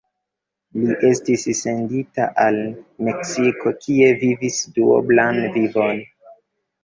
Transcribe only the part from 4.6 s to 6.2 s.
duoblan vivon.